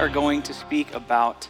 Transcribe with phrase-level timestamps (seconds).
[0.00, 1.46] are going to speak about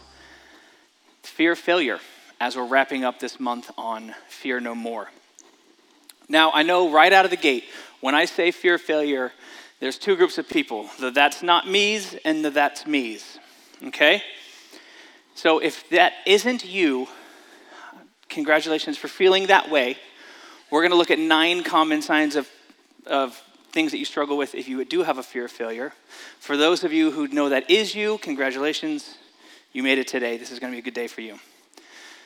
[1.22, 2.00] fear of failure
[2.40, 5.08] as we're wrapping up this month on Fear No More.
[6.28, 7.62] Now, I know right out of the gate,
[8.00, 9.30] when I say fear of failure,
[9.78, 13.38] there's two groups of people the that's not me's and the that's me's.
[13.84, 14.20] Okay?
[15.36, 17.06] So if that isn't you,
[18.28, 19.96] congratulations for feeling that way.
[20.72, 22.48] We're going to look at nine common signs of,
[23.06, 23.40] of
[23.72, 25.92] things that you struggle with if you do have a fear of failure.
[26.38, 29.16] For those of you who know that is you, congratulations.
[29.72, 30.36] You made it today.
[30.36, 31.38] This is going to be a good day for you.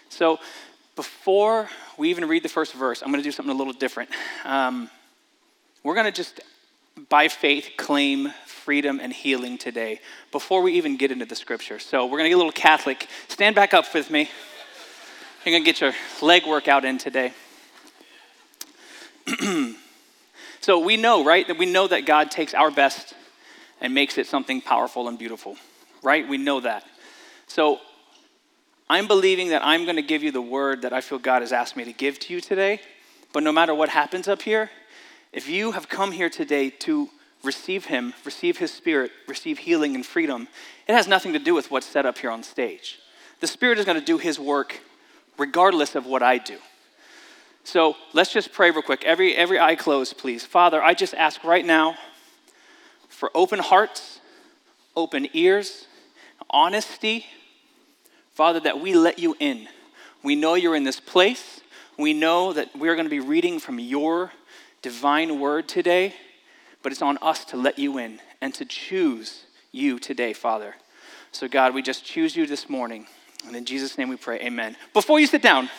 [0.08, 0.38] So,
[0.96, 1.68] before
[1.98, 4.10] we even read the first verse, I'm going to do something a little different.
[4.44, 4.88] Um,
[5.82, 6.40] we're going to just,
[7.08, 11.78] by faith, claim freedom and healing today before we even get into the scripture.
[11.78, 13.08] So, we're going to get a little Catholic.
[13.28, 14.30] Stand back up with me.
[15.44, 17.32] You're going to get your leg workout in today.
[20.64, 23.12] so, we know, right, that we know that God takes our best
[23.82, 25.58] and makes it something powerful and beautiful,
[26.02, 26.26] right?
[26.26, 26.86] We know that.
[27.46, 27.80] So
[28.88, 31.52] I'm believing that I'm going to give you the word that I feel God has
[31.52, 32.80] asked me to give to you today.
[33.34, 34.70] But no matter what happens up here,
[35.34, 37.10] if you have come here today to
[37.42, 40.48] receive Him, receive His Spirit, receive healing and freedom,
[40.88, 43.00] it has nothing to do with what's set up here on stage.
[43.40, 44.80] The Spirit is going to do His work
[45.36, 46.56] regardless of what I do.
[47.64, 49.04] So let's just pray real quick.
[49.04, 50.44] Every, every eye closed, please.
[50.44, 51.96] Father, I just ask right now
[53.08, 54.20] for open hearts,
[54.94, 55.86] open ears,
[56.50, 57.26] honesty.
[58.34, 59.66] Father, that we let you in.
[60.22, 61.62] We know you're in this place.
[61.98, 64.32] We know that we're going to be reading from your
[64.82, 66.14] divine word today,
[66.82, 70.74] but it's on us to let you in and to choose you today, Father.
[71.32, 73.06] So, God, we just choose you this morning.
[73.46, 74.76] And in Jesus' name we pray, amen.
[74.92, 75.70] Before you sit down,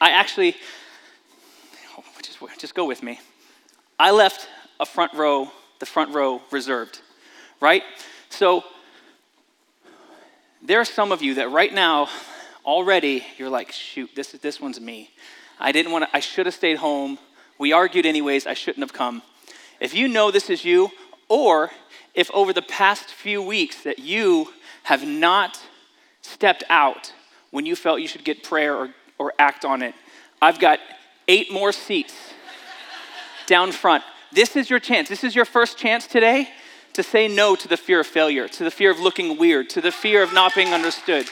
[0.00, 0.56] I actually,
[2.22, 3.20] just, just go with me.
[3.98, 4.48] I left
[4.80, 7.00] a front row, the front row reserved,
[7.60, 7.82] right?
[8.28, 8.64] So
[10.62, 12.08] there are some of you that right now
[12.64, 15.10] already you're like, shoot, this is this one's me.
[15.60, 17.18] I didn't want to, I should have stayed home.
[17.58, 19.22] We argued anyways, I shouldn't have come.
[19.80, 20.90] If you know this is you,
[21.28, 21.70] or
[22.14, 24.52] if over the past few weeks that you
[24.84, 25.60] have not
[26.22, 27.12] stepped out
[27.50, 29.94] when you felt you should get prayer or, or act on it,
[30.40, 30.78] I've got
[31.28, 32.14] eight more seats
[33.46, 34.04] down front.
[34.32, 35.08] This is your chance.
[35.08, 36.48] This is your first chance today
[36.94, 39.80] to say no to the fear of failure, to the fear of looking weird, to
[39.80, 41.26] the fear of not being understood.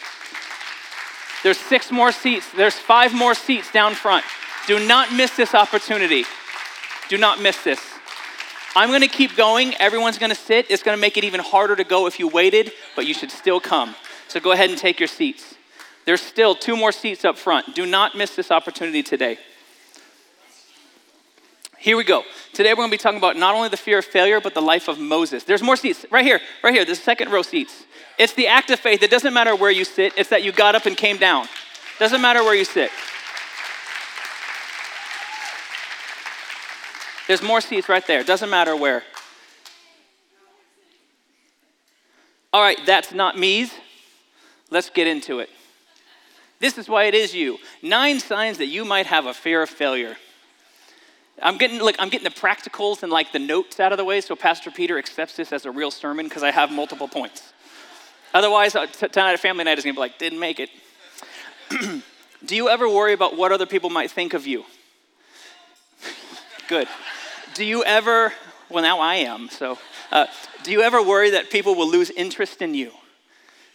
[1.43, 4.25] There's six more seats, there's five more seats down front.
[4.67, 6.25] Do not miss this opportunity.
[7.09, 7.81] Do not miss this.
[8.77, 9.75] I'm going to keep going.
[9.75, 10.71] Everyone's going to sit.
[10.71, 13.31] It's going to make it even harder to go if you waited, but you should
[13.31, 13.95] still come.
[14.29, 15.55] So go ahead and take your seats.
[16.05, 17.75] There's still two more seats up front.
[17.75, 19.39] Do not miss this opportunity today.
[21.79, 22.23] Here we go.
[22.53, 24.63] Today we're going to be talking about not only the fear of failure, but the
[24.63, 25.43] life of Moses.
[25.43, 27.85] There's more seats right here, right here, the second row seats.
[28.19, 29.03] It's the act of faith.
[29.03, 31.49] It doesn't matter where you sit, it's that you got up and came down.
[31.99, 32.91] Doesn't matter where you sit.
[37.27, 38.23] There's more seats right there.
[38.23, 39.03] Doesn't matter where.
[42.53, 43.73] All right, that's not me's.
[44.71, 45.49] Let's get into it.
[46.63, 47.59] This is why it is you.
[47.83, 50.17] Nine signs that you might have a fear of failure.
[51.43, 54.21] I'm getting like I'm getting the practicals and like the notes out of the way,
[54.21, 57.53] so Pastor Peter accepts this as a real sermon because I have multiple points.
[58.33, 60.71] Otherwise, uh, tonight at family night is gonna be like, didn't make it.
[62.47, 64.65] Do you ever worry about what other people might think of you?
[66.69, 66.87] Good.
[67.55, 68.33] Do you ever?
[68.71, 69.49] Well, now I am.
[69.49, 69.79] So,
[70.13, 70.27] uh,
[70.63, 72.93] do you ever worry that people will lose interest in you?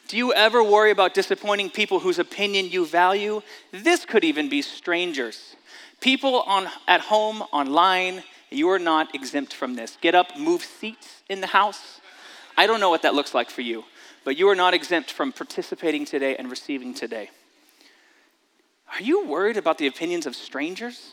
[0.07, 3.41] Do you ever worry about disappointing people whose opinion you value?
[3.71, 5.57] This could even be strangers.
[5.99, 9.97] People on, at home, online, you are not exempt from this.
[9.99, 11.99] Get up, move seats in the house.
[12.55, 13.83] I don't know what that looks like for you,
[14.23, 17.29] but you are not exempt from participating today and receiving today.
[18.93, 21.11] Are you worried about the opinions of strangers?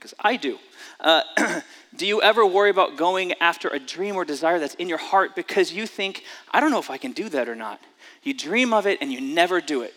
[0.00, 0.58] Because I do.
[0.98, 1.22] Uh,
[1.96, 5.36] do you ever worry about going after a dream or desire that's in your heart
[5.36, 7.80] because you think, I don't know if I can do that or not?
[8.22, 9.92] You dream of it and you never do it.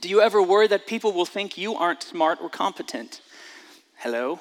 [0.00, 3.20] Do you ever worry that people will think you aren't smart or competent?
[3.98, 4.40] Hello?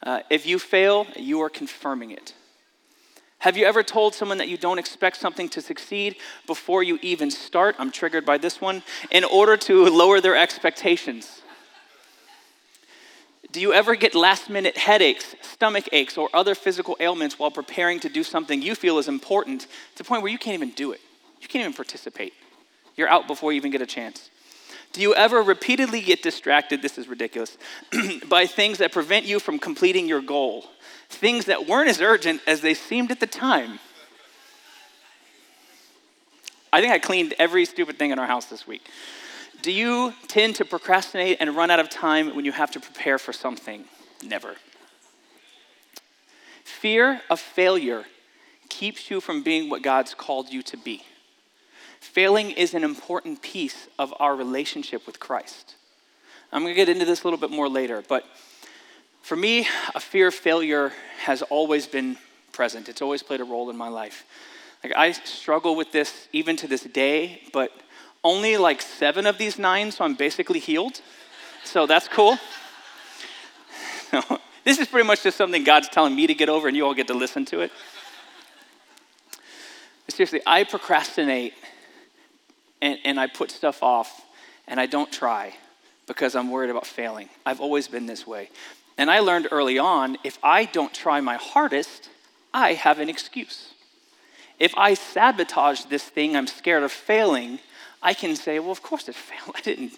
[0.00, 2.32] Uh, if you fail, you are confirming it.
[3.40, 6.16] Have you ever told someone that you don't expect something to succeed
[6.46, 7.74] before you even start?
[7.80, 8.84] I'm triggered by this one.
[9.10, 11.42] In order to lower their expectations.
[13.50, 17.98] Do you ever get last minute headaches, stomach aches, or other physical ailments while preparing
[18.00, 20.92] to do something you feel is important to the point where you can't even do
[20.92, 21.00] it?
[21.40, 22.34] You can't even participate.
[22.96, 24.28] You're out before you even get a chance.
[24.92, 26.82] Do you ever repeatedly get distracted?
[26.82, 27.56] This is ridiculous.
[28.28, 30.64] by things that prevent you from completing your goal.
[31.08, 33.78] things that weren't as urgent as they seemed at the time.
[36.70, 38.86] I think I cleaned every stupid thing in our house this week.
[39.62, 43.18] Do you tend to procrastinate and run out of time when you have to prepare
[43.18, 43.84] for something?
[44.24, 44.54] Never.
[46.64, 48.04] Fear of failure
[48.68, 51.02] keeps you from being what God's called you to be.
[52.00, 55.74] Failing is an important piece of our relationship with Christ.
[56.52, 58.24] I'm going to get into this a little bit more later, but
[59.22, 60.92] for me, a fear of failure
[61.24, 62.16] has always been
[62.52, 62.88] present.
[62.88, 64.24] It's always played a role in my life.
[64.82, 67.72] Like I struggle with this even to this day, but
[68.28, 71.00] only like seven of these nine, so I'm basically healed.
[71.64, 72.38] So that's cool.
[74.64, 76.94] this is pretty much just something God's telling me to get over, and you all
[76.94, 77.72] get to listen to it.
[80.08, 81.54] Seriously, I procrastinate
[82.82, 84.24] and, and I put stuff off
[84.66, 85.54] and I don't try
[86.06, 87.28] because I'm worried about failing.
[87.46, 88.50] I've always been this way.
[88.96, 92.08] And I learned early on if I don't try my hardest,
[92.52, 93.74] I have an excuse.
[94.58, 97.60] If I sabotage this thing, I'm scared of failing,
[98.02, 99.54] I can say, well, of course it failed.
[99.56, 99.92] I didn't,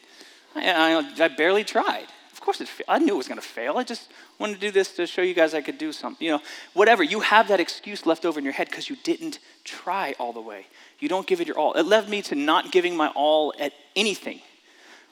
[0.55, 2.07] I, I, I barely tried.
[2.33, 2.87] Of course it failed.
[2.89, 3.77] I knew it was going to fail.
[3.77, 6.25] I just wanted to do this to show you guys I could do something.
[6.25, 6.43] You know,
[6.73, 7.03] whatever.
[7.03, 10.41] You have that excuse left over in your head because you didn't try all the
[10.41, 10.67] way.
[10.99, 11.75] You don't give it your all.
[11.75, 14.41] It led me to not giving my all at anything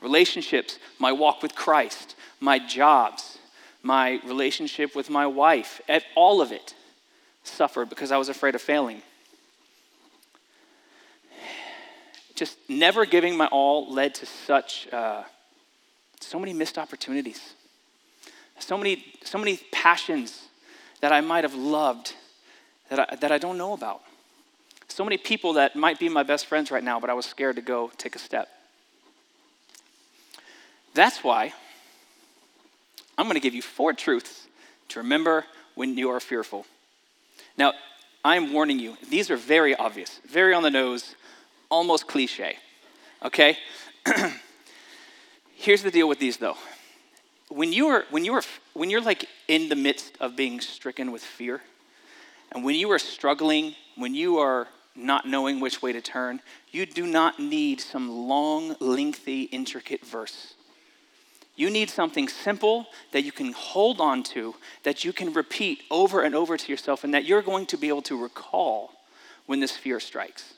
[0.00, 3.38] relationships, my walk with Christ, my jobs,
[3.82, 6.74] my relationship with my wife, at all of it
[7.42, 9.02] suffered because I was afraid of failing.
[12.38, 15.24] Just never giving my all led to such, uh,
[16.20, 17.54] so many missed opportunities,
[18.60, 20.44] so many, so many passions
[21.00, 22.14] that I might have loved
[22.90, 24.02] that I, that I don't know about.
[24.86, 27.56] So many people that might be my best friends right now, but I was scared
[27.56, 28.48] to go take a step.
[30.94, 31.52] That's why
[33.18, 34.46] I'm going to give you four truths
[34.90, 35.44] to remember
[35.74, 36.66] when you are fearful.
[37.56, 37.72] Now,
[38.24, 41.16] I'm warning you, these are very obvious, very on the nose,
[41.70, 42.56] almost cliche.
[43.24, 43.58] Okay?
[45.54, 46.56] Here's the deal with these though.
[47.48, 48.42] When you are when you are
[48.74, 51.62] when you're like in the midst of being stricken with fear,
[52.52, 56.84] and when you are struggling, when you are not knowing which way to turn, you
[56.84, 60.54] do not need some long, lengthy, intricate verse.
[61.56, 64.54] You need something simple that you can hold on to,
[64.84, 67.88] that you can repeat over and over to yourself, and that you're going to be
[67.88, 68.92] able to recall
[69.46, 70.54] when this fear strikes.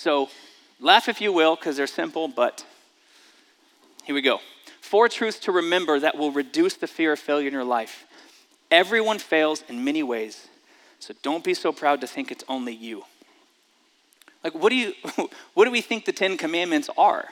[0.00, 0.30] So,
[0.80, 2.64] laugh if you will, because they're simple, but
[4.04, 4.40] here we go.
[4.80, 8.06] Four truths to remember that will reduce the fear of failure in your life.
[8.70, 10.48] Everyone fails in many ways,
[11.00, 13.04] so don't be so proud to think it's only you.
[14.42, 14.94] Like, what do, you,
[15.52, 17.28] what do we think the Ten Commandments are?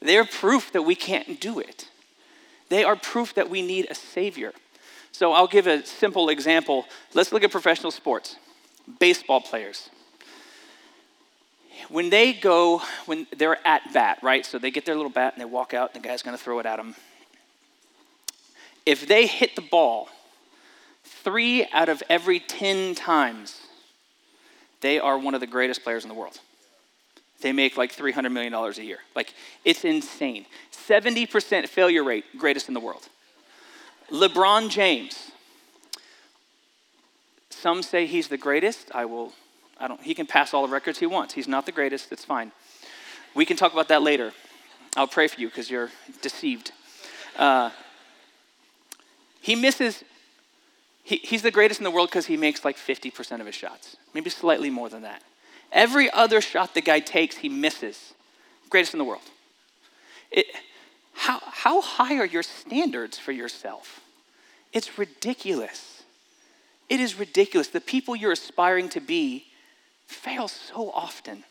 [0.00, 1.90] They're proof that we can't do it.
[2.70, 4.54] They are proof that we need a Savior.
[5.12, 6.86] So I'll give a simple example.
[7.12, 8.36] Let's look at professional sports.
[8.98, 9.90] Baseball players.
[11.88, 14.44] When they go, when they're at bat, right?
[14.44, 16.58] So they get their little bat and they walk out, and the guy's gonna throw
[16.58, 16.94] it at them.
[18.86, 20.08] If they hit the ball
[21.04, 23.60] three out of every 10 times,
[24.80, 26.38] they are one of the greatest players in the world.
[27.40, 28.98] They make like $300 million a year.
[29.14, 29.34] Like,
[29.64, 30.46] it's insane.
[30.72, 33.08] 70% failure rate, greatest in the world.
[34.10, 35.30] LeBron James.
[37.50, 38.90] Some say he's the greatest.
[38.94, 39.32] I will,
[39.84, 41.34] I don't, he can pass all the records he wants.
[41.34, 42.10] He's not the greatest.
[42.10, 42.52] It's fine.
[43.34, 44.32] We can talk about that later.
[44.96, 45.90] I'll pray for you because you're
[46.22, 46.72] deceived.
[47.36, 47.68] Uh,
[49.42, 50.02] he misses
[51.02, 53.98] he, he's the greatest in the world because he makes like 50% of his shots,
[54.14, 55.22] maybe slightly more than that.
[55.70, 58.14] Every other shot the guy takes, he misses.
[58.70, 59.20] Greatest in the world.
[60.30, 60.46] It,
[61.12, 64.00] how, how high are your standards for yourself?
[64.72, 66.04] It's ridiculous.
[66.88, 67.68] It is ridiculous.
[67.68, 69.44] The people you're aspiring to be
[70.06, 71.44] fail so often.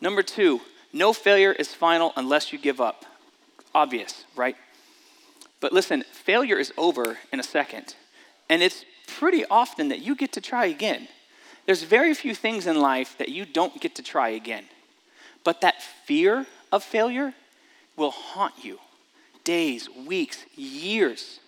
[0.00, 0.60] Number two,
[0.92, 3.04] no failure is final unless you give up.
[3.74, 4.56] Obvious, right?
[5.60, 7.94] But listen, failure is over in a second.
[8.48, 11.08] And it's pretty often that you get to try again.
[11.66, 14.64] There's very few things in life that you don't get to try again.
[15.44, 17.34] But that fear of failure
[17.96, 18.78] will haunt you
[19.44, 21.40] days, weeks, years.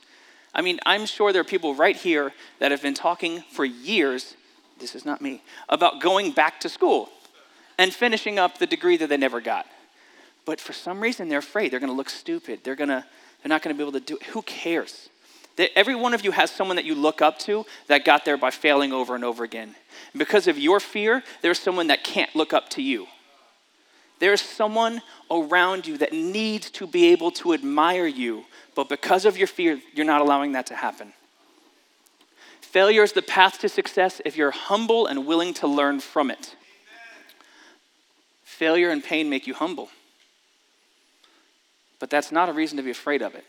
[0.54, 4.36] I mean, I'm sure there are people right here that have been talking for years,
[4.80, 7.10] this is not me, about going back to school
[7.78, 9.66] and finishing up the degree that they never got.
[10.44, 11.70] But for some reason, they're afraid.
[11.70, 12.60] They're going to look stupid.
[12.64, 13.06] They're, gonna,
[13.42, 14.24] they're not going to be able to do it.
[14.24, 15.08] Who cares?
[15.76, 18.50] Every one of you has someone that you look up to that got there by
[18.50, 19.74] failing over and over again.
[20.12, 23.06] And because of your fear, there's someone that can't look up to you.
[24.20, 28.44] There's someone around you that needs to be able to admire you,
[28.74, 31.12] but because of your fear, you're not allowing that to happen.
[32.70, 36.54] Failure is the path to success if you're humble and willing to learn from it.
[38.44, 39.88] Failure and pain make you humble.
[41.98, 43.44] But that's not a reason to be afraid of it.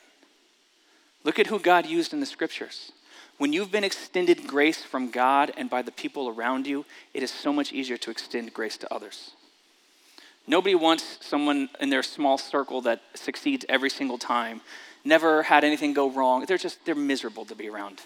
[1.24, 2.94] Look at who God used in the scriptures.
[3.38, 7.30] When you've been extended grace from God and by the people around you, it is
[7.30, 9.32] so much easier to extend grace to others.
[10.48, 14.62] Nobody wants someone in their small circle that succeeds every single time,
[15.06, 16.46] never had anything go wrong.
[16.48, 18.02] They're just, they're miserable to be around.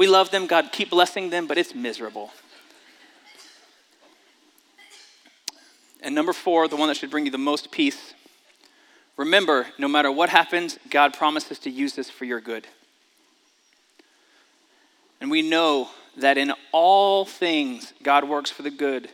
[0.00, 2.30] We love them, God, keep blessing them, but it's miserable.
[6.00, 8.14] And number four, the one that should bring you the most peace.
[9.18, 12.66] Remember, no matter what happens, God promises to use this for your good.
[15.20, 19.10] And we know that in all things, God works for the good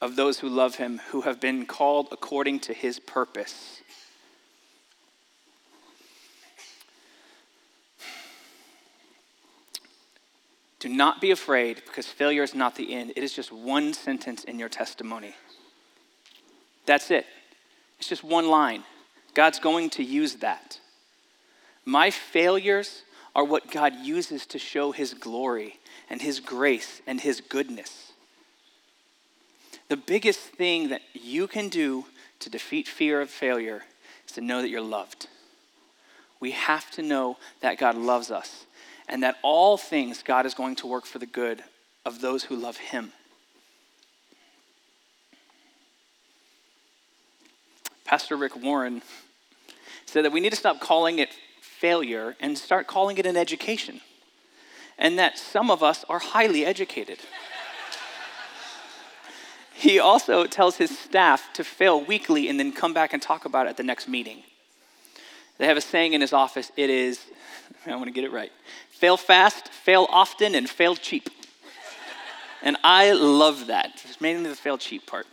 [0.00, 3.80] of those who love him, who have been called according to his purpose.
[10.84, 13.14] Do not be afraid because failure is not the end.
[13.16, 15.34] It is just one sentence in your testimony.
[16.84, 17.24] That's it.
[17.98, 18.84] It's just one line.
[19.32, 20.78] God's going to use that.
[21.86, 23.02] My failures
[23.34, 28.12] are what God uses to show his glory and his grace and his goodness.
[29.88, 32.04] The biggest thing that you can do
[32.40, 33.84] to defeat fear of failure
[34.26, 35.28] is to know that you're loved.
[36.40, 38.66] We have to know that God loves us
[39.08, 41.62] and that all things God is going to work for the good
[42.04, 43.12] of those who love him.
[48.04, 49.02] Pastor Rick Warren
[50.06, 51.30] said that we need to stop calling it
[51.60, 54.00] failure and start calling it an education.
[54.96, 57.18] And that some of us are highly educated.
[59.74, 63.66] he also tells his staff to fail weekly and then come back and talk about
[63.66, 64.44] it at the next meeting.
[65.58, 67.20] They have a saying in his office it is,
[67.86, 68.52] I want to get it right
[69.04, 71.28] fail fast, fail often, and fail cheap.
[72.62, 74.02] and I love that.
[74.02, 75.26] It's mainly the fail cheap part.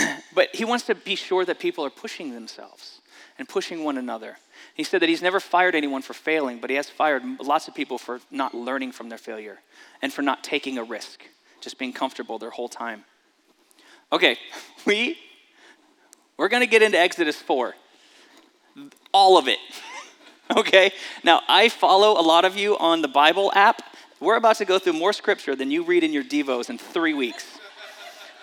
[0.34, 3.00] but he wants to be sure that people are pushing themselves
[3.38, 4.36] and pushing one another.
[4.74, 7.74] He said that he's never fired anyone for failing, but he has fired lots of
[7.76, 9.60] people for not learning from their failure
[10.02, 11.22] and for not taking a risk,
[11.60, 13.04] just being comfortable their whole time.
[14.10, 14.38] Okay,
[14.84, 15.18] we
[16.36, 17.76] we're going to get into Exodus 4.
[19.14, 19.58] All of it.
[20.56, 20.92] okay?
[21.22, 23.82] Now, I follow a lot of you on the Bible app.
[24.20, 27.14] We're about to go through more scripture than you read in your devos in 3
[27.14, 27.58] weeks.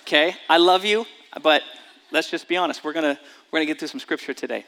[0.01, 0.35] Okay?
[0.49, 1.05] I love you,
[1.41, 1.63] but
[2.11, 2.83] let's just be honest.
[2.83, 3.19] We're to
[3.51, 4.65] we're to get through some scripture today.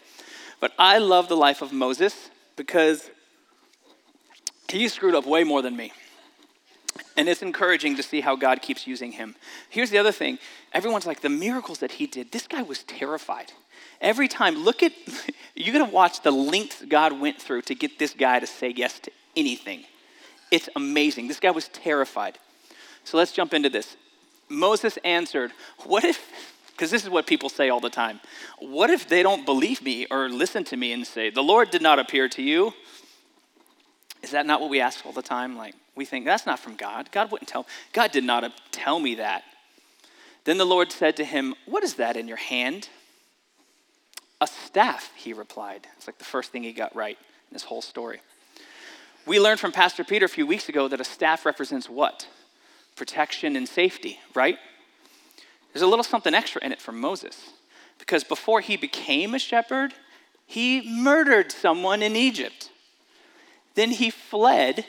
[0.59, 3.09] But I love the life of Moses because
[4.69, 5.91] he screwed up way more than me.
[7.15, 9.35] And it's encouraging to see how God keeps using him.
[9.69, 10.39] Here's the other thing
[10.73, 13.51] everyone's like, the miracles that he did, this guy was terrified.
[14.01, 14.91] Every time, look at,
[15.55, 18.99] you're gonna watch the lengths God went through to get this guy to say yes
[18.99, 19.85] to anything.
[20.49, 21.27] It's amazing.
[21.27, 22.37] This guy was terrified.
[23.03, 23.95] So let's jump into this.
[24.49, 25.53] Moses answered,
[25.85, 26.19] What if
[26.81, 28.19] because this is what people say all the time.
[28.57, 31.83] What if they don't believe me or listen to me and say, The Lord did
[31.83, 32.73] not appear to you?
[34.23, 35.55] Is that not what we ask all the time?
[35.55, 37.11] Like, we think that's not from God.
[37.11, 37.67] God wouldn't tell.
[37.93, 39.43] God did not tell me that.
[40.45, 42.89] Then the Lord said to him, What is that in your hand?
[44.41, 45.87] A staff, he replied.
[45.95, 48.21] It's like the first thing he got right in this whole story.
[49.27, 52.27] We learned from Pastor Peter a few weeks ago that a staff represents what?
[52.95, 54.57] Protection and safety, right?
[55.71, 57.51] There's a little something extra in it for Moses.
[57.99, 59.93] Because before he became a shepherd,
[60.47, 62.71] he murdered someone in Egypt.
[63.75, 64.85] Then he fled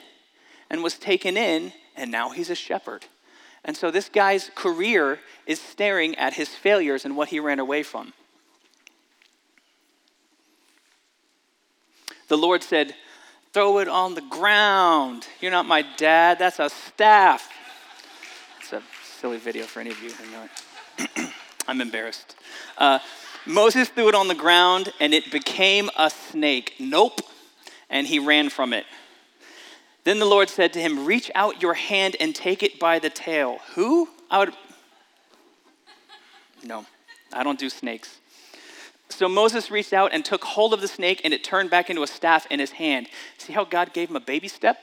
[0.67, 3.05] and was taken in, and now he's a shepherd.
[3.63, 7.83] And so this guy's career is staring at his failures and what he ran away
[7.83, 8.13] from.
[12.33, 12.95] The Lord said,
[13.51, 15.27] Throw it on the ground.
[15.39, 17.47] You're not my dad, that's a staff.
[18.59, 20.49] It's a silly video for any of you who know
[20.97, 21.29] it.
[21.67, 22.35] I'm embarrassed.
[22.75, 22.97] Uh,
[23.45, 26.73] Moses threw it on the ground and it became a snake.
[26.79, 27.21] Nope.
[27.87, 28.87] And he ran from it.
[30.05, 33.11] Then the Lord said to him, Reach out your hand and take it by the
[33.11, 33.59] tail.
[33.75, 34.09] Who?
[34.31, 34.53] I would.
[36.63, 36.87] No,
[37.31, 38.17] I don't do snakes.
[39.13, 42.03] So Moses reached out and took hold of the snake, and it turned back into
[42.03, 43.07] a staff in his hand.
[43.37, 44.77] See how God gave him a baby step?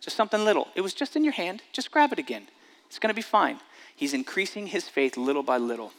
[0.00, 0.68] Just something little.
[0.74, 1.62] It was just in your hand.
[1.72, 2.46] Just grab it again.
[2.86, 3.58] It's going to be fine.
[3.96, 5.92] He's increasing his faith little by little.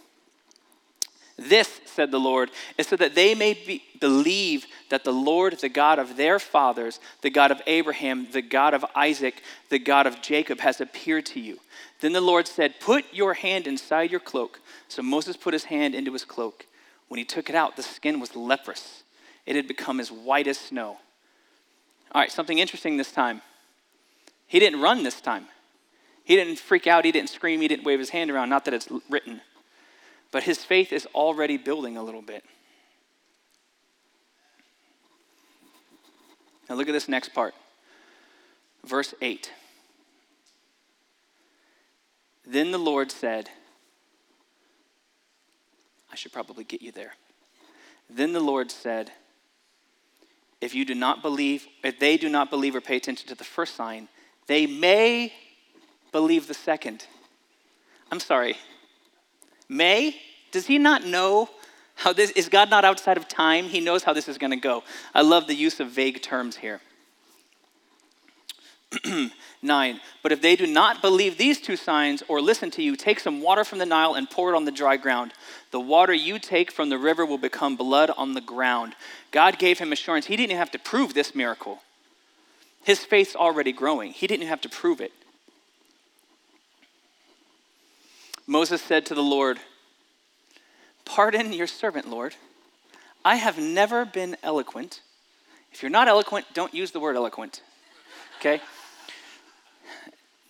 [1.38, 5.70] This, said the Lord, is so that they may be, believe that the Lord, the
[5.70, 10.22] God of their fathers, the God of Abraham, the God of Isaac, the God of
[10.22, 11.60] Jacob, has appeared to you.
[12.00, 14.60] Then the Lord said, Put your hand inside your cloak.
[14.88, 16.66] So Moses put his hand into his cloak.
[17.12, 19.04] When he took it out, the skin was leprous.
[19.46, 20.98] It had become as white as snow.
[22.14, 23.42] All right, something interesting this time.
[24.48, 25.48] He didn't run this time.
[26.24, 27.04] He didn't freak out.
[27.04, 27.60] He didn't scream.
[27.60, 28.48] He didn't wave his hand around.
[28.48, 29.42] Not that it's written.
[30.32, 32.46] But his faith is already building a little bit.
[36.70, 37.54] Now look at this next part.
[38.86, 39.52] Verse 8.
[42.48, 43.50] Then the Lord said,
[46.12, 47.14] I should probably get you there.
[48.10, 49.12] Then the Lord said,
[50.60, 53.44] If you do not believe, if they do not believe or pay attention to the
[53.44, 54.10] first sign,
[54.48, 55.34] they may
[56.12, 57.06] believe the second.
[58.12, 58.58] I'm sorry.
[59.70, 60.16] May?
[60.52, 61.50] Does he not know
[61.96, 63.66] how this is God not outside of time?
[63.66, 64.84] He knows how this is going to go.
[65.14, 66.82] I love the use of vague terms here.
[69.62, 70.00] 9.
[70.24, 73.42] But if they do not believe these two signs or listen to you, take some
[73.42, 75.34] water from the Nile and pour it on the dry ground.
[75.72, 78.96] The water you take from the river will become blood on the ground.
[79.32, 80.26] God gave him assurance.
[80.26, 81.82] He didn't have to prove this miracle.
[82.84, 84.12] His faith's already growing.
[84.12, 85.12] He didn't have to prove it.
[88.48, 89.60] Moses said to the Lord,
[91.06, 92.36] Pardon your servant, Lord.
[93.24, 95.02] I have never been eloquent.
[95.72, 97.62] If you're not eloquent, don't use the word eloquent.
[98.40, 98.62] Okay?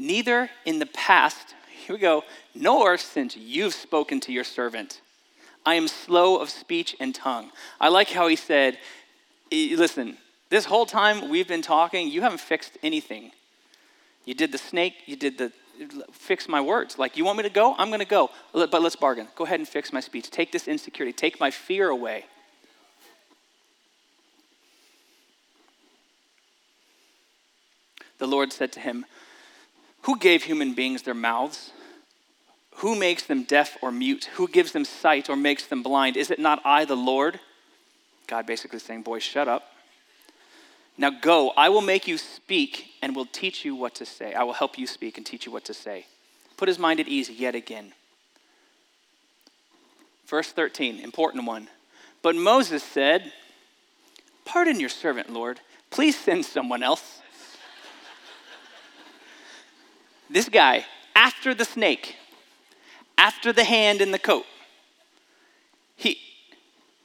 [0.02, 1.54] Neither in the past,
[1.86, 2.24] here we go,
[2.56, 5.00] nor since you've spoken to your servant.
[5.66, 7.52] I am slow of speech and tongue.
[7.80, 8.80] I like how he said,
[9.52, 10.18] listen,
[10.50, 13.32] this whole time we've been talking, you haven't fixed anything.
[14.26, 15.52] You did the snake, you did the
[16.12, 17.00] fix my words.
[17.00, 17.76] Like, you want me to go?
[17.78, 18.30] I'm going to go.
[18.54, 19.28] But let's bargain.
[19.36, 20.30] Go ahead and fix my speech.
[20.30, 22.26] Take this insecurity, take my fear away.
[28.20, 29.06] The Lord said to him,
[30.04, 31.72] who gave human beings their mouths?
[32.76, 34.30] Who makes them deaf or mute?
[34.36, 36.18] Who gives them sight or makes them blind?
[36.18, 37.40] Is it not I, the Lord?
[38.28, 39.72] God basically saying, Boy, shut up.
[40.98, 44.34] Now go, I will make you speak and will teach you what to say.
[44.34, 46.06] I will help you speak and teach you what to say.
[46.58, 47.94] Put his mind at ease yet again.
[50.28, 51.68] Verse 13, important one.
[52.22, 53.32] But Moses said,
[54.46, 55.60] Pardon your servant, Lord.
[55.90, 57.21] Please send someone else.
[60.32, 62.16] This guy, after the snake,
[63.18, 64.46] after the hand in the coat,
[65.98, 66.18] he,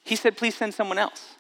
[0.05, 1.35] he said, please send someone else.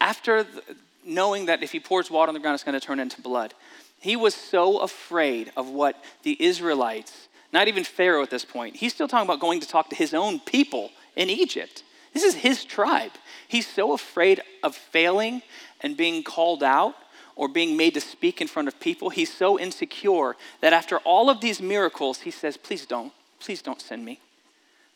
[0.00, 0.62] After the,
[1.04, 3.54] knowing that if he pours water on the ground, it's going to turn into blood,
[4.00, 8.94] he was so afraid of what the Israelites, not even Pharaoh at this point, he's
[8.94, 11.82] still talking about going to talk to his own people in Egypt.
[12.14, 13.12] This is his tribe.
[13.48, 15.42] He's so afraid of failing
[15.80, 16.94] and being called out
[17.36, 19.10] or being made to speak in front of people.
[19.10, 23.12] He's so insecure that after all of these miracles, he says, Please don't.
[23.40, 24.20] Please don't send me.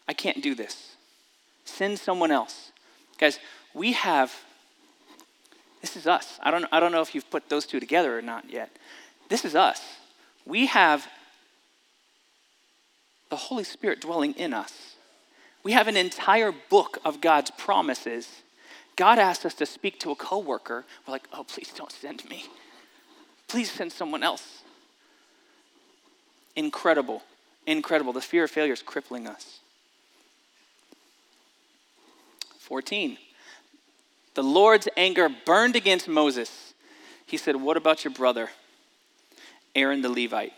[0.07, 0.96] I can't do this.
[1.64, 2.70] Send someone else.
[3.18, 3.38] Guys,
[3.75, 4.33] we have,
[5.81, 6.38] this is us.
[6.42, 8.70] I don't, I don't know if you've put those two together or not yet.
[9.29, 9.83] This is us.
[10.44, 11.09] We have
[13.31, 14.94] the Holy Spirit dwelling in us.
[15.64, 18.42] We have an entire book of God's promises
[18.97, 20.85] God asks us to speak to a coworker.
[21.07, 22.47] We're like, oh, please don't send me.
[23.47, 24.63] Please send someone else.
[26.57, 27.23] Incredible.
[27.67, 28.15] Incredible.
[28.15, 29.61] The fear of failure is crippling us.
[32.61, 33.19] 14.
[34.35, 36.75] The Lord's anger burned against Moses.
[37.27, 38.49] He said, What about your brother,
[39.75, 40.53] Aaron the Levite?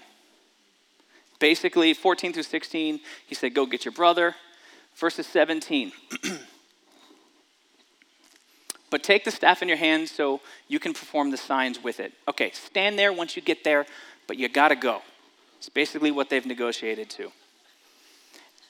[1.38, 4.34] Basically, 14 through 16, he said, Go get your brother.
[4.96, 5.92] Verses 17.
[8.90, 12.12] But take the staff in your hand so you can perform the signs with it.
[12.26, 13.86] Okay, stand there once you get there,
[14.26, 15.02] but you gotta go.
[15.58, 17.32] It's basically what they've negotiated to.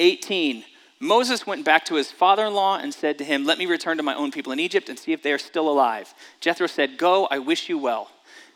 [0.01, 0.65] 18.
[1.01, 3.97] Moses went back to his father in law and said to him, Let me return
[3.99, 6.13] to my own people in Egypt and see if they are still alive.
[6.41, 8.11] Jethro said, Go, I wish you well.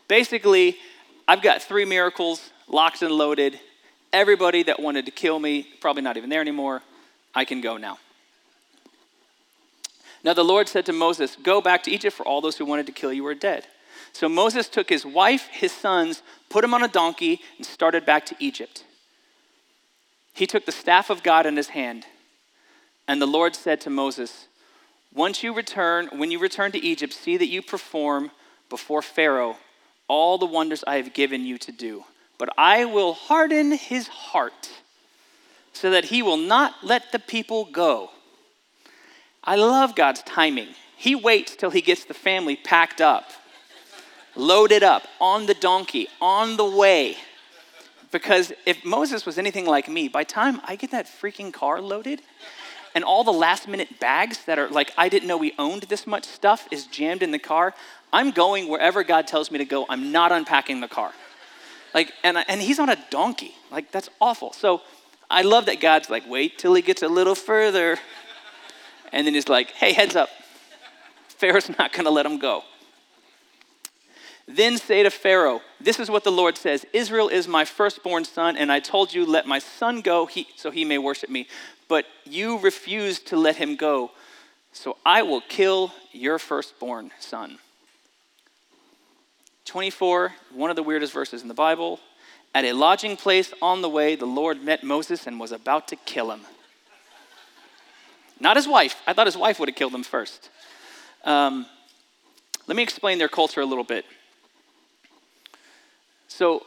[0.07, 0.77] Basically,
[1.27, 3.59] I've got three miracles locked and loaded.
[4.11, 6.81] Everybody that wanted to kill me, probably not even there anymore.
[7.33, 7.97] I can go now.
[10.23, 12.85] Now the Lord said to Moses, Go back to Egypt, for all those who wanted
[12.85, 13.67] to kill you are dead.
[14.13, 18.25] So Moses took his wife, his sons, put him on a donkey, and started back
[18.27, 18.85] to Egypt.
[20.33, 22.05] He took the staff of God in his hand.
[23.07, 24.47] And the Lord said to Moses,
[25.13, 28.31] Once you return, when you return to Egypt, see that you perform
[28.69, 29.57] before Pharaoh
[30.07, 32.05] all the wonders I have given you to do.
[32.37, 34.71] But I will harden his heart
[35.73, 38.11] so that he will not let the people go
[39.43, 40.69] I love God's timing.
[40.95, 43.29] He waits till he gets the family packed up,
[44.35, 47.17] loaded up, on the donkey, on the way.
[48.11, 52.21] Because if Moses was anything like me, by time I get that freaking car loaded,
[52.95, 56.05] and all the last minute bags that are like, I didn't know we owned this
[56.05, 57.73] much stuff is jammed in the car,
[58.11, 59.87] I'm going wherever God tells me to go.
[59.89, 61.11] I'm not unpacking the car.
[61.93, 63.55] Like, and, and he's on a donkey.
[63.71, 64.53] Like, that's awful.
[64.53, 64.81] So
[65.29, 67.97] I love that God's like, wait till he gets a little further.
[69.13, 70.29] And then he's like, hey, heads up.
[71.27, 72.63] Pharaoh's not going to let him go.
[74.47, 78.57] Then say to Pharaoh, This is what the Lord says Israel is my firstborn son,
[78.57, 81.47] and I told you, Let my son go he, so he may worship me.
[81.87, 84.11] But you refused to let him go,
[84.73, 87.59] so I will kill your firstborn son.
[89.65, 91.99] 24, one of the weirdest verses in the Bible.
[92.53, 95.95] At a lodging place on the way, the Lord met Moses and was about to
[95.95, 96.41] kill him.
[98.43, 99.01] Not his wife.
[99.07, 100.49] I thought his wife would have killed him first.
[101.23, 101.65] Um,
[102.67, 104.03] let me explain their culture a little bit.
[106.27, 106.65] So,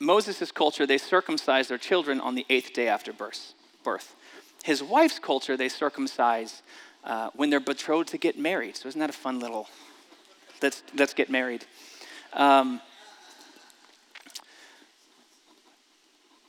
[0.00, 4.16] Moses' culture, they circumcise their children on the eighth day after birth.
[4.64, 6.62] His wife's culture, they circumcise
[7.04, 8.76] uh, when they're betrothed to get married.
[8.76, 9.68] So, isn't that a fun little
[10.60, 11.66] let's, let's get married?
[12.32, 12.80] Um,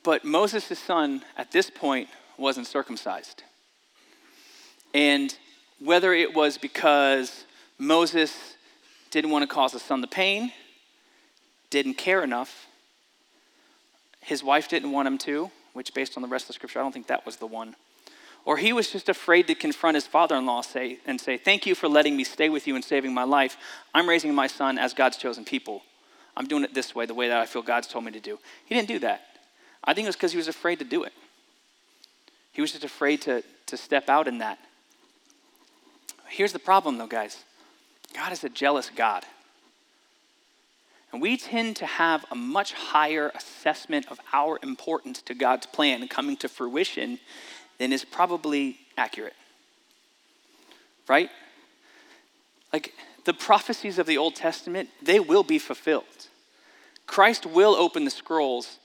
[0.02, 3.44] but Moses' son, at this point, wasn't circumcised.
[4.96, 5.36] And
[5.78, 7.44] whether it was because
[7.78, 8.56] Moses
[9.10, 10.52] didn't want to cause his son the pain,
[11.68, 12.66] didn't care enough,
[14.22, 16.82] his wife didn't want him to, which, based on the rest of the scripture, I
[16.82, 17.76] don't think that was the one.
[18.46, 21.66] Or he was just afraid to confront his father in law say, and say, Thank
[21.66, 23.58] you for letting me stay with you and saving my life.
[23.92, 25.82] I'm raising my son as God's chosen people.
[26.38, 28.38] I'm doing it this way, the way that I feel God's told me to do.
[28.64, 29.20] He didn't do that.
[29.84, 31.12] I think it was because he was afraid to do it.
[32.52, 34.58] He was just afraid to, to step out in that.
[36.28, 37.44] Here's the problem, though, guys
[38.14, 39.24] God is a jealous God.
[41.12, 46.06] And we tend to have a much higher assessment of our importance to God's plan
[46.08, 47.20] coming to fruition
[47.78, 49.36] than is probably accurate.
[51.08, 51.30] Right?
[52.72, 52.92] Like
[53.24, 56.04] the prophecies of the Old Testament, they will be fulfilled.
[57.06, 58.78] Christ will open the scrolls.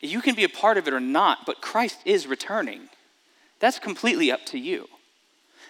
[0.00, 2.90] You can be a part of it or not, but Christ is returning.
[3.58, 4.88] That's completely up to you.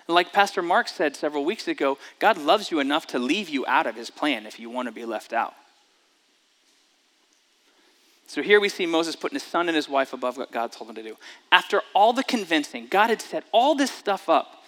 [0.06, 3.66] And like Pastor Mark said several weeks ago, God loves you enough to leave you
[3.66, 5.54] out of his plan if you want to be left out.
[8.28, 10.90] So here we see Moses putting his son and his wife above what God told
[10.90, 11.16] him to do.
[11.52, 14.64] After all the convincing, God had set all this stuff up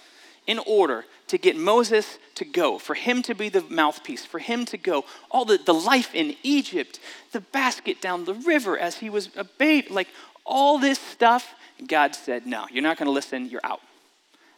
[0.47, 4.65] in order to get Moses to go, for him to be the mouthpiece, for him
[4.67, 5.05] to go.
[5.31, 7.01] All the, the life in Egypt,
[7.33, 10.09] the basket down the river as he was a babe, like
[10.47, 11.55] all this stuff.
[11.87, 13.81] God said, No, you're not going to listen, you're out.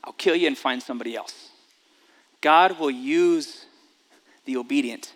[0.04, 1.50] I'll kill you and find somebody else.
[2.40, 3.66] God will use
[4.44, 5.12] the obedient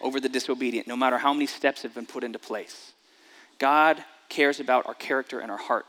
[0.00, 2.92] over the disobedient, no matter how many steps have been put into place.
[3.58, 5.86] God cares about our character and our heart.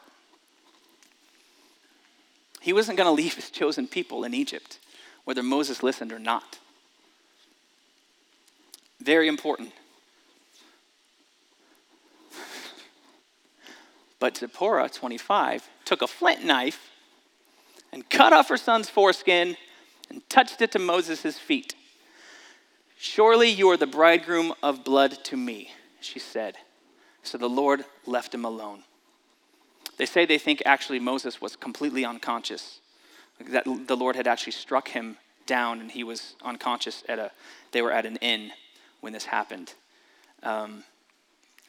[2.60, 4.80] He wasn't going to leave his chosen people in Egypt,
[5.23, 6.60] whether Moses listened or not.
[8.99, 9.71] Very important.
[14.19, 16.90] But Zipporah, 25, took a flint knife
[17.91, 19.58] and cut off her son's foreskin
[20.10, 21.75] and touched it to Moses' feet.
[22.97, 26.58] Surely you are the bridegroom of blood to me, she said.
[27.23, 28.84] So the Lord left him alone.
[29.97, 32.80] They say they think actually Moses was completely unconscious,
[33.49, 37.32] that the Lord had actually struck him down and he was unconscious at a,
[37.71, 38.51] they were at an inn
[39.01, 39.73] when this happened.
[40.43, 40.84] Um,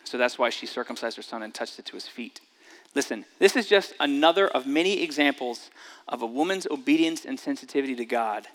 [0.04, 2.40] so that's why she circumcised her son and touched it to his feet.
[2.94, 5.70] Listen, this is just another of many examples
[6.08, 8.46] of a woman's obedience and sensitivity to God,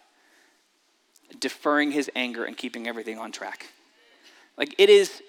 [1.39, 3.67] deferring his anger and keeping everything on track.
[4.58, 5.23] Like, it is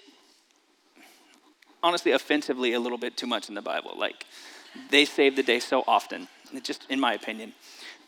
[1.81, 3.93] honestly offensively a little bit too much in the Bible.
[3.97, 4.25] Like,
[4.91, 6.27] they save the day so often,
[6.61, 7.53] just in my opinion.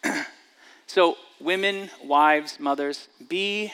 [0.88, 3.72] so, women, wives, mothers, be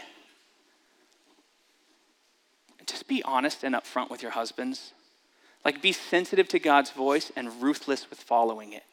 [2.86, 4.94] just be honest and upfront with your husbands
[5.67, 8.86] like, be sensitive to God's voice and ruthless with following it.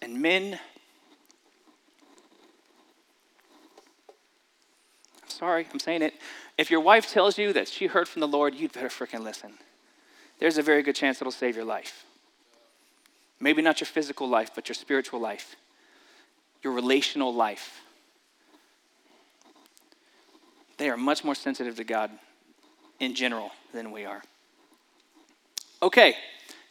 [0.00, 0.58] And men,
[5.22, 6.14] I'm sorry, I'm saying it.
[6.56, 9.52] If your wife tells you that she heard from the Lord, you'd better freaking listen.
[10.38, 12.06] There's a very good chance it'll save your life.
[13.38, 15.54] Maybe not your physical life, but your spiritual life,
[16.62, 17.82] your relational life.
[20.78, 22.10] They are much more sensitive to God
[23.00, 24.22] in general than we are.
[25.82, 26.16] Okay,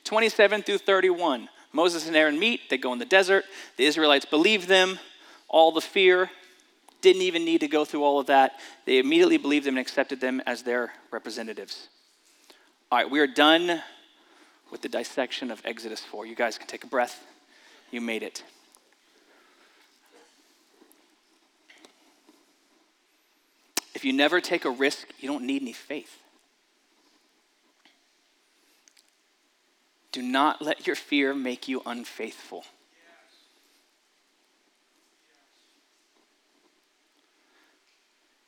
[0.04, 1.50] 27 through 31.
[1.72, 3.46] Moses and Aaron meet, they go in the desert.
[3.78, 5.00] The Israelites believe them,
[5.48, 6.30] all the fear,
[7.02, 8.60] didn't even need to go through all of that.
[8.86, 11.90] They immediately believed them and accepted them as their representatives.
[12.92, 13.82] All right, we are done
[14.72, 16.26] with the dissection of Exodus 4.
[16.26, 17.24] You guys can take a breath.
[17.92, 18.44] You made it.
[23.94, 26.23] If you never take a risk, you don't need any faith.
[30.14, 32.64] Do not let your fear make you unfaithful.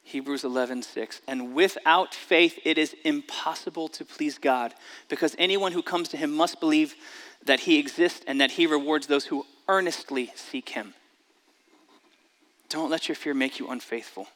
[0.03, 1.21] Hebrews 11, 6.
[1.27, 4.75] And without faith, it is impossible to please God,
[5.09, 6.93] because anyone who comes to him must believe
[7.45, 10.93] that he exists and that he rewards those who earnestly seek him.
[12.69, 14.27] Don't let your fear make you unfaithful.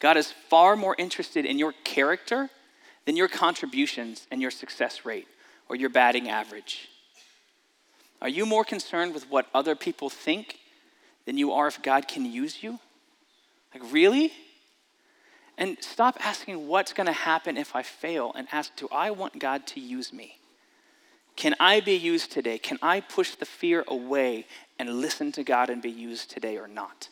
[0.00, 2.50] God is far more interested in your character
[3.04, 5.28] than your contributions and your success rate
[5.68, 6.88] or your batting average.
[8.20, 10.58] Are you more concerned with what other people think
[11.24, 12.80] than you are if God can use you?
[13.72, 14.32] Like, really?
[15.56, 19.38] And stop asking what's going to happen if I fail and ask, do I want
[19.38, 20.38] God to use me?
[21.36, 22.58] Can I be used today?
[22.58, 24.46] Can I push the fear away
[24.78, 27.08] and listen to God and be used today or not?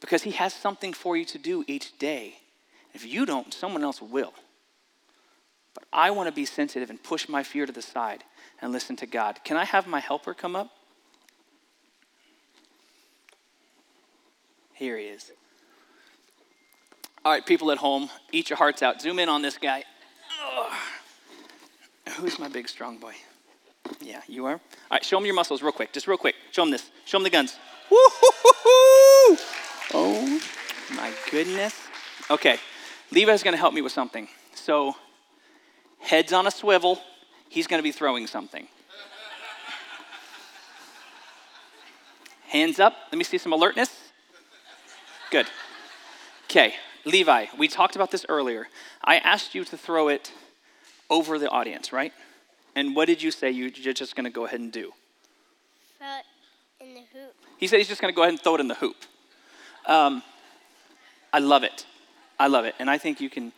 [0.00, 2.34] Because He has something for you to do each day.
[2.94, 4.32] If you don't, someone else will.
[5.78, 8.24] But I want to be sensitive and push my fear to the side
[8.60, 9.38] and listen to God.
[9.44, 10.70] Can I have my helper come up?
[14.74, 15.30] Here he is.
[17.24, 19.00] All right, people at home, eat your hearts out.
[19.00, 19.84] Zoom in on this guy.
[20.56, 20.72] Ugh.
[22.16, 23.14] Who's my big strong boy?
[24.00, 24.54] Yeah, you are?
[24.54, 24.60] All
[24.90, 25.92] right, show him your muscles real quick.
[25.92, 26.34] Just real quick.
[26.50, 26.90] Show him this.
[27.04, 27.56] Show him the guns.
[27.90, 29.36] Woo-hoo-hoo-hoo!
[29.94, 30.40] Oh,
[30.96, 31.74] my goodness.
[32.30, 32.58] Okay,
[33.12, 34.26] Levi's going to help me with something.
[34.54, 34.96] So,
[36.00, 37.00] head's on a swivel.
[37.48, 38.68] He's going to be throwing something.
[42.48, 42.94] Hands up.
[43.12, 43.90] Let me see some alertness.
[45.30, 45.46] Good.
[46.46, 48.68] Okay, Levi, we talked about this earlier.
[49.04, 50.32] I asked you to throw it
[51.10, 52.12] over the audience, right?
[52.74, 54.92] And what did you say you're just going to go ahead and do?
[55.98, 56.24] Throw it
[56.80, 57.34] in the hoop.
[57.58, 58.96] He said he's just going to go ahead and throw it in the hoop.
[59.86, 60.22] Um,
[61.32, 61.86] I love it.
[62.38, 63.52] I love it, and I think you can.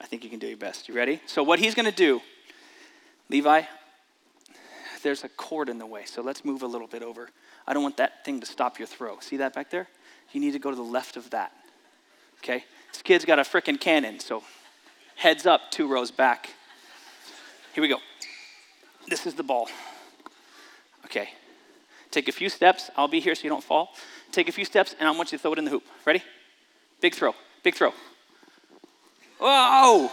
[0.00, 0.88] I think you can do your best.
[0.88, 1.20] You ready?
[1.26, 2.20] So what he's going to do,
[3.30, 3.62] Levi.
[5.02, 7.28] There's a cord in the way, so let's move a little bit over.
[7.66, 9.18] I don't want that thing to stop your throw.
[9.20, 9.86] See that back there?
[10.32, 11.52] You need to go to the left of that.
[12.38, 12.64] Okay?
[12.90, 14.42] This kid's got a freaking cannon, so
[15.16, 16.48] heads up, two rows back.
[17.74, 17.98] Here we go.
[19.06, 19.68] This is the ball.
[21.04, 21.28] Okay.
[22.10, 22.90] Take a few steps.
[22.96, 23.90] I'll be here so you don't fall.
[24.32, 25.84] Take a few steps, and I want you to throw it in the hoop.
[26.06, 26.22] Ready?
[27.00, 27.34] Big throw.
[27.62, 27.92] Big throw.
[29.46, 30.10] Whoa!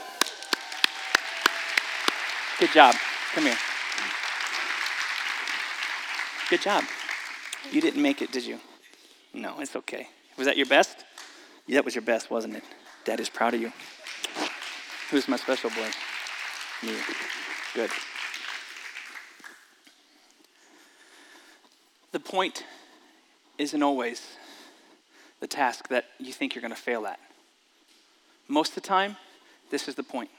[2.60, 2.96] Good job.
[3.34, 3.56] Come here.
[6.50, 6.84] Good job.
[7.72, 8.60] You didn't make it, did you?
[9.34, 10.10] No, it's okay.
[10.38, 11.06] Was that your best?
[11.66, 12.64] Yeah, that was your best, wasn't it?
[13.06, 13.72] Dad is proud of you.
[15.12, 15.88] Who's my special boy?
[16.84, 16.98] Me.
[17.74, 17.92] Good.
[22.12, 22.66] The point
[23.58, 24.28] isn't always
[25.40, 27.18] the task that you think you're going to fail at.
[28.52, 29.16] Most of the time,
[29.70, 30.30] this is the point.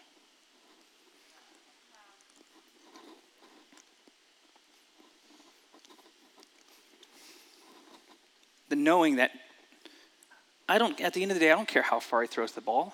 [8.68, 9.30] The knowing that
[10.68, 12.52] I don't, at the end of the day, I don't care how far he throws
[12.52, 12.92] the ball.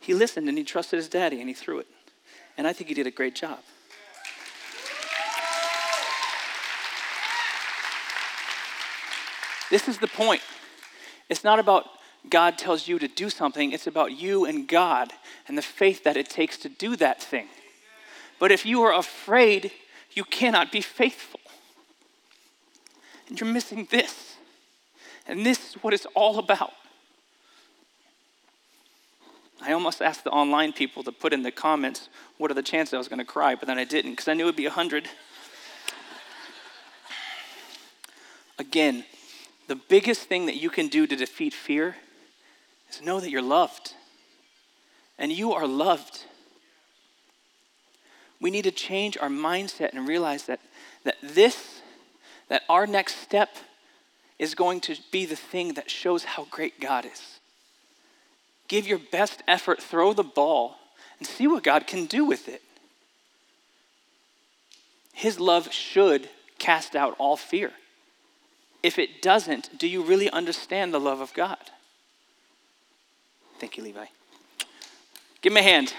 [0.00, 1.86] He listened and he trusted his daddy and he threw it.
[2.56, 3.58] And I think he did a great job.
[9.68, 10.40] This is the point.
[11.28, 11.84] It's not about
[12.28, 15.12] God tells you to do something, it's about you and God
[15.46, 17.46] and the faith that it takes to do that thing.
[18.38, 19.70] But if you are afraid,
[20.12, 21.40] you cannot be faithful.
[23.28, 24.36] And you're missing this.
[25.26, 26.72] And this is what it's all about.
[29.60, 32.08] I almost asked the online people to put in the comments
[32.38, 34.34] what are the chances I was going to cry, but then I didn't because I
[34.34, 35.08] knew it would be 100.
[38.58, 39.04] Again,
[39.66, 41.96] the biggest thing that you can do to defeat fear
[42.90, 43.94] is know that you're loved.
[45.18, 46.24] And you are loved.
[48.40, 50.60] We need to change our mindset and realize that,
[51.04, 51.80] that this,
[52.48, 53.56] that our next step
[54.38, 57.40] is going to be the thing that shows how great God is.
[58.68, 60.76] Give your best effort, throw the ball,
[61.18, 62.62] and see what God can do with it.
[65.12, 67.72] His love should cast out all fear.
[68.82, 71.70] If it doesn't, do you really understand the love of God?
[73.58, 74.06] Thank you, Levi.
[75.40, 75.94] Give him a hand.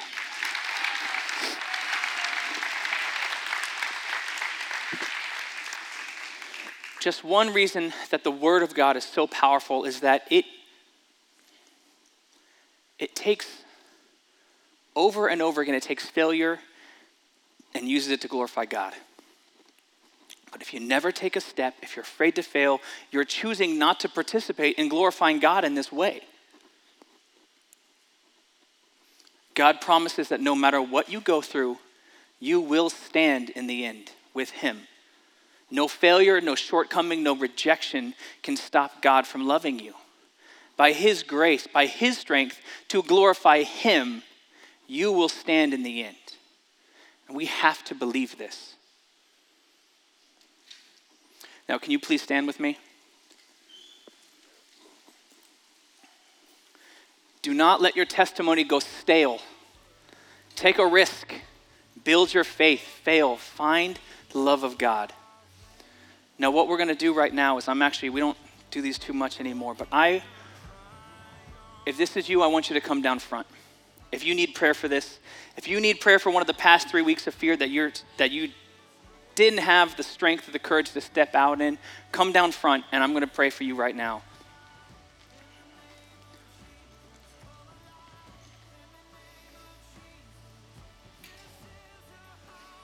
[7.00, 10.46] Just one reason that the Word of God is so powerful is that it,
[13.00, 13.48] it takes
[14.96, 16.60] over and over again, it takes failure
[17.74, 18.94] and uses it to glorify God.
[20.52, 24.00] But if you never take a step, if you're afraid to fail, you're choosing not
[24.02, 26.22] to participate in glorifying God in this way.
[29.58, 31.80] God promises that no matter what you go through,
[32.40, 34.82] you will stand in the end with Him.
[35.72, 39.96] No failure, no shortcoming, no rejection can stop God from loving you.
[40.78, 44.22] By His grace, by His strength to glorify Him,
[44.86, 46.16] you will stand in the end.
[47.28, 48.76] And we have to believe this.
[51.68, 52.78] Now, can you please stand with me?
[57.48, 59.40] Do not let your testimony go stale.
[60.58, 61.34] Take a risk.
[62.04, 62.82] Build your faith.
[62.82, 63.38] Fail.
[63.38, 63.98] Find
[64.32, 65.14] the love of God.
[66.38, 68.38] Now, what we're going to do right now is I'm actually, we don't
[68.70, 70.24] do these too much anymore, but I,
[71.86, 73.48] if this is you, I want you to come down front.
[74.12, 75.18] If you need prayer for this,
[75.56, 77.94] if you need prayer for one of the past three weeks of fear that you're
[78.18, 78.50] that you
[79.36, 81.78] didn't have the strength or the courage to step out in,
[82.12, 84.22] come down front and I'm going to pray for you right now.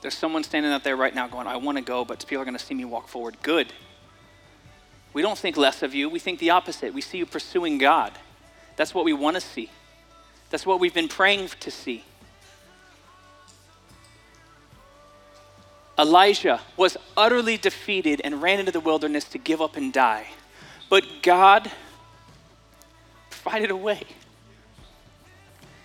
[0.04, 2.46] There's someone standing out there right now going, I want to go, but people are
[2.46, 3.38] going to see me walk forward.
[3.42, 3.72] Good.
[5.14, 6.10] We don't think less of you.
[6.10, 6.94] We think the opposite.
[6.94, 8.12] We see you pursuing God.
[8.76, 9.70] That's what we want to see.
[10.50, 12.04] That's what we've been praying to see.
[15.98, 20.28] Elijah was utterly defeated and ran into the wilderness to give up and die.
[20.90, 21.72] But God
[23.30, 24.02] provided a way.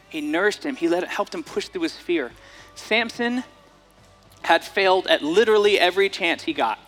[0.08, 2.32] He nursed him, He let, helped him push through his fear.
[2.74, 3.44] Samson
[4.42, 6.78] had failed at literally every chance he got.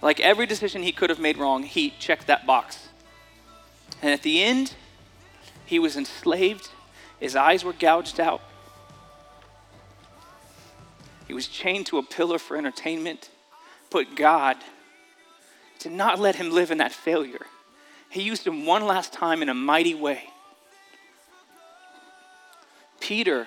[0.00, 2.88] Like every decision he could have made wrong, he checked that box.
[4.00, 4.74] And at the end,
[5.64, 6.68] he was enslaved
[7.22, 8.40] his eyes were gouged out.
[11.28, 13.30] He was chained to a pillar for entertainment.
[13.90, 14.56] But God
[15.78, 17.46] did not let him live in that failure.
[18.10, 20.24] He used him one last time in a mighty way.
[22.98, 23.46] Peter,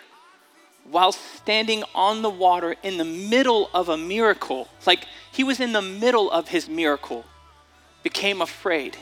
[0.89, 5.73] while standing on the water in the middle of a miracle, like he was in
[5.73, 7.25] the middle of his miracle,
[8.03, 8.97] became afraid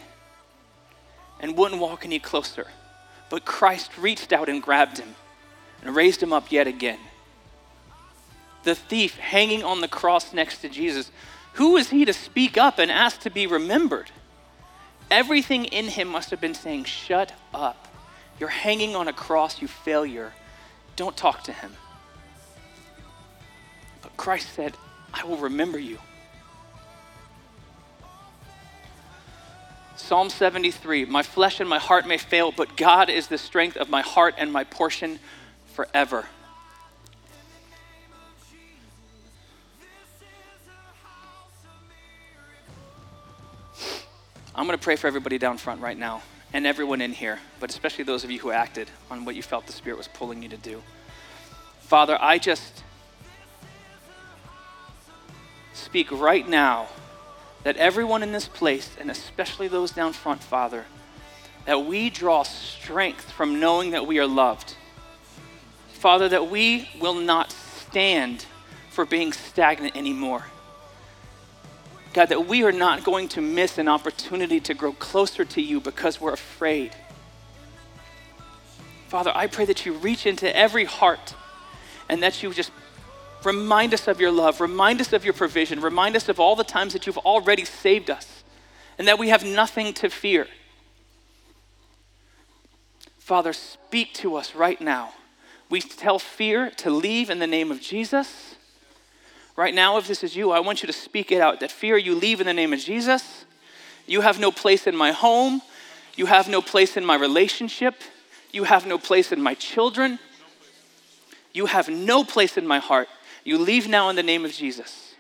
[1.40, 2.68] and wouldn't walk any closer.
[3.30, 5.16] But Christ reached out and grabbed him
[5.82, 7.00] and raised him up yet again.
[8.64, 11.12] The thief hanging on the cross next to Jesus,
[11.54, 14.10] who was he to speak up and ask to be remembered?
[15.12, 17.88] Everything in him must have been saying, Shut up.
[18.40, 20.34] You're hanging on a cross, you failure.
[20.96, 21.72] Don't talk to him.
[24.02, 24.74] But Christ said,
[25.14, 25.98] I will remember you.
[29.96, 33.90] Psalm 73 My flesh and my heart may fail, but God is the strength of
[33.90, 35.20] my heart and my portion
[35.74, 36.26] forever.
[44.56, 46.22] I'm going to pray for everybody down front right now
[46.54, 49.66] and everyone in here, but especially those of you who acted on what you felt
[49.66, 50.82] the Spirit was pulling you to do.
[51.82, 52.84] Father, I just
[55.74, 56.88] speak right now
[57.64, 60.86] that everyone in this place, and especially those down front, Father,
[61.66, 64.76] that we draw strength from knowing that we are loved.
[65.94, 68.46] Father, that we will not stand
[68.90, 70.46] for being stagnant anymore.
[72.14, 75.80] God, that we are not going to miss an opportunity to grow closer to you
[75.80, 76.96] because we're afraid.
[79.08, 81.36] Father, I pray that you reach into every heart
[82.10, 82.72] and that you just
[83.46, 84.62] Remind us of your love.
[84.62, 85.82] Remind us of your provision.
[85.82, 88.44] Remind us of all the times that you've already saved us
[88.98, 90.48] and that we have nothing to fear.
[93.18, 95.14] Father, speak to us right now.
[95.70, 98.56] We tell fear to leave in the name of Jesus.
[99.56, 101.96] Right now, if this is you, I want you to speak it out that fear,
[101.98, 103.46] you leave in the name of Jesus.
[104.08, 105.62] You have no place in my home.
[106.16, 107.96] You have no place in my relationship.
[108.52, 110.20] You have no place in my children.
[111.54, 113.08] You have no place in my heart.
[113.44, 115.14] You leave now in the name of Jesus.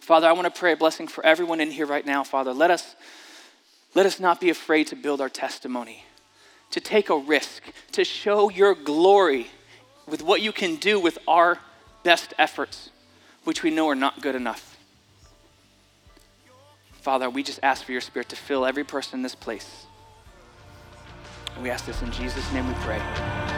[0.00, 2.52] Father, I want to pray a blessing for everyone in here right now, Father.
[2.52, 2.94] Let us,
[3.94, 6.04] let us not be afraid to build our testimony,
[6.70, 9.48] to take a risk, to show your glory
[10.06, 11.58] with what you can do with our
[12.04, 12.90] best efforts,
[13.42, 14.76] which we know are not good enough.
[16.92, 19.86] Father, we just ask for your spirit to fill every person in this place.
[21.60, 23.53] We ask this in Jesus' name we pray.